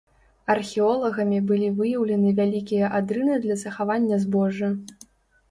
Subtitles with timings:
[0.51, 4.73] Археолагамі былі выяўлены вялікія адрыны для захавання збожжа.